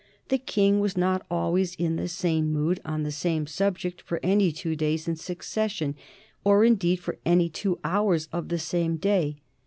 [0.29, 4.51] The King was not always in the same mood on the same subject for any
[4.51, 5.93] two days in succession,
[6.43, 9.43] or indeed for any two hours of the same day.